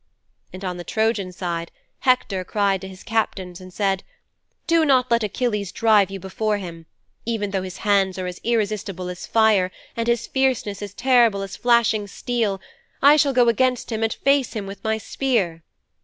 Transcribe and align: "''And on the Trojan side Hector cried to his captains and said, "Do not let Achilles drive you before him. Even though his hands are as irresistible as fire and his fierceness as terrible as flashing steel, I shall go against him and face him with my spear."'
"''And 0.53 0.65
on 0.65 0.77
the 0.77 0.83
Trojan 0.83 1.31
side 1.31 1.69
Hector 1.99 2.43
cried 2.43 2.81
to 2.81 2.87
his 2.87 3.03
captains 3.03 3.61
and 3.61 3.71
said, 3.71 4.03
"Do 4.65 4.83
not 4.83 5.11
let 5.11 5.21
Achilles 5.21 5.71
drive 5.71 6.09
you 6.09 6.19
before 6.19 6.57
him. 6.57 6.87
Even 7.23 7.51
though 7.51 7.61
his 7.61 7.77
hands 7.85 8.17
are 8.17 8.25
as 8.25 8.41
irresistible 8.43 9.09
as 9.09 9.27
fire 9.27 9.69
and 9.95 10.07
his 10.07 10.25
fierceness 10.25 10.81
as 10.81 10.95
terrible 10.95 11.43
as 11.43 11.55
flashing 11.55 12.07
steel, 12.07 12.59
I 13.03 13.15
shall 13.15 13.31
go 13.33 13.47
against 13.47 13.91
him 13.91 14.01
and 14.01 14.11
face 14.11 14.53
him 14.53 14.65
with 14.65 14.83
my 14.83 14.97
spear."' 14.97 15.61